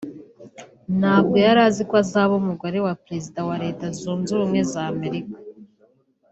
ntabwo 0.99 1.35
yari 1.45 1.59
aziko 1.69 1.93
azaba 2.03 2.33
umugore 2.41 2.77
wa 2.85 2.93
Perezida 3.03 3.39
wa 3.49 3.55
Leta 3.63 3.85
zunze 3.99 4.29
ubumwe 4.33 4.61
z’ 4.71 4.73
Amerika 4.91 5.37